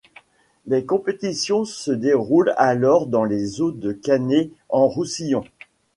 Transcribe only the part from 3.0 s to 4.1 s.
dans les eaux de